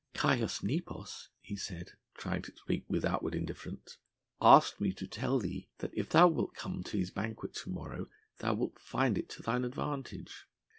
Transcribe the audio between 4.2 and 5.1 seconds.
"asked me to